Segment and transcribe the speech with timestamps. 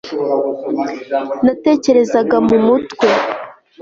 [1.43, 3.09] natekerezaga mu mutwe